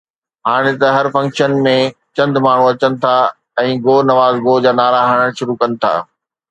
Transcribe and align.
هاڻي 0.49 0.71
ته 0.81 0.87
هر 0.95 1.05
فنڪشن 1.15 1.51
۾ 1.67 1.75
چند 2.17 2.33
ماڻهو 2.47 2.71
اچن 2.73 2.93
ٿا 3.05 3.15
۽ 3.67 3.69
”گو 3.85 3.95
نواز 4.13 4.35
گو“ 4.47 4.53
جا 4.67 4.71
نعرا 4.83 5.01
هڻڻ 5.11 5.29
شروع 5.41 5.57
ڪن 5.63 5.71
ٿا. 5.85 5.93